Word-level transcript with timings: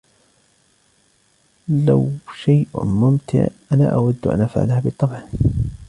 لو 1.69 2.11
شئ 2.35 2.65
مُمتع, 2.75 3.47
أنا 3.71 3.85
أود 3.89 4.27
أن 4.27 4.41
أفعلهُ, 4.41 4.79
بالطبع. 4.79 5.21